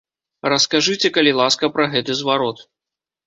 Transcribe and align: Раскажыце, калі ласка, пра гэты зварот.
Раскажыце, 0.51 1.11
калі 1.17 1.31
ласка, 1.39 1.69
пра 1.75 1.85
гэты 1.93 2.17
зварот. 2.21 2.65